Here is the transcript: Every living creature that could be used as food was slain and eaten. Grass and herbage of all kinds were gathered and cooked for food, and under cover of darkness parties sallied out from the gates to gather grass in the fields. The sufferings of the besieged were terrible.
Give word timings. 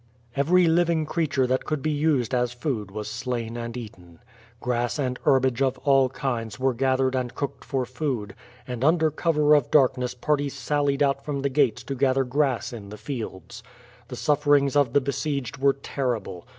Every 0.35 0.65
living 0.65 1.05
creature 1.05 1.45
that 1.45 1.63
could 1.63 1.83
be 1.83 1.91
used 1.91 2.33
as 2.33 2.53
food 2.53 2.89
was 2.89 3.07
slain 3.07 3.55
and 3.55 3.77
eaten. 3.77 4.17
Grass 4.59 4.97
and 4.97 5.19
herbage 5.25 5.61
of 5.61 5.77
all 5.83 6.09
kinds 6.09 6.59
were 6.59 6.73
gathered 6.73 7.13
and 7.13 7.35
cooked 7.35 7.63
for 7.63 7.85
food, 7.85 8.33
and 8.67 8.83
under 8.83 9.11
cover 9.11 9.53
of 9.53 9.69
darkness 9.69 10.15
parties 10.15 10.55
sallied 10.55 11.03
out 11.03 11.23
from 11.23 11.43
the 11.43 11.49
gates 11.49 11.83
to 11.83 11.93
gather 11.93 12.23
grass 12.23 12.73
in 12.73 12.89
the 12.89 12.97
fields. 12.97 13.61
The 14.07 14.15
sufferings 14.15 14.75
of 14.75 14.93
the 14.93 15.01
besieged 15.01 15.57
were 15.59 15.73
terrible. 15.73 16.47